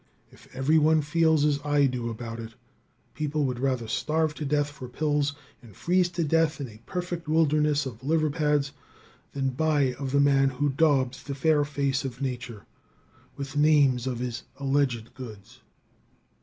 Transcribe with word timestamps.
If 0.31 0.47
everyone 0.55 1.03
feels 1.03 1.45
as 1.45 1.59
I 1.63 1.85
do 1.85 2.09
about 2.09 2.39
it, 2.39 2.55
people 3.13 3.45
would 3.45 3.59
rather 3.59 3.87
starve 3.87 4.33
to 4.33 4.45
death 4.45 4.71
for 4.71 4.89
pills 4.89 5.35
and 5.61 5.75
freeze 5.75 6.09
to 6.17 6.23
death 6.23 6.59
in 6.59 6.67
a 6.69 6.81
perfect 6.87 7.27
wilderness 7.27 7.85
of 7.85 8.03
liver 8.03 8.31
pads 8.31 8.71
than 9.33 9.49
buy 9.51 9.93
of 9.99 10.11
the 10.11 10.19
man 10.19 10.49
who 10.49 10.69
daubs 10.69 11.21
the 11.21 11.35
fair 11.35 11.63
face 11.63 12.03
of 12.03 12.19
nature 12.19 12.65
with 13.37 13.55
names 13.55 14.07
of 14.07 14.17
his 14.17 14.41
alleged 14.57 15.13
goods. 15.13 15.59